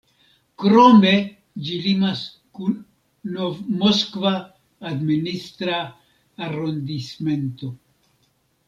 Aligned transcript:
Krome, 0.61 1.11
ĝi 1.67 1.75
limas 1.83 2.23
kun 2.59 2.79
Nov-Moskva 3.35 4.33
administra 4.95 5.81
arondismento. 6.49 7.73